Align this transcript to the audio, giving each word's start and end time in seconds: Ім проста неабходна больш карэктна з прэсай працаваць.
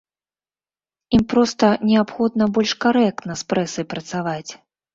Ім 1.17 1.21
проста 1.33 1.69
неабходна 1.91 2.49
больш 2.57 2.75
карэктна 2.89 3.39
з 3.45 3.49
прэсай 3.53 3.85
працаваць. 3.95 4.51